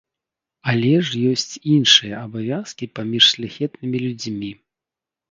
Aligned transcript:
Але 0.71 0.93
ж 1.09 1.19
ёсць 1.31 1.59
іншыя 1.73 2.15
абавязкі 2.27 2.85
паміж 2.99 3.23
шляхетнымі 3.33 3.97
людзьмі. 4.05 4.51